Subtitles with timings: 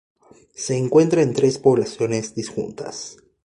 [0.55, 3.17] Se encuentra en tres poblaciones disjuntas.